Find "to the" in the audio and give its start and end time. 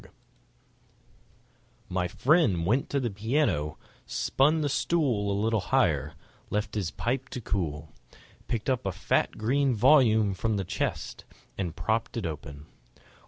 2.89-3.11